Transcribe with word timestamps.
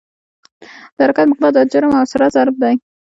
د 0.95 0.97
حرکت 1.05 1.27
مقدار 1.29 1.53
د 1.55 1.59
جرم 1.71 1.91
او 1.99 2.05
سرعت 2.11 2.31
ضرب 2.37 2.55
دی. 2.63 2.75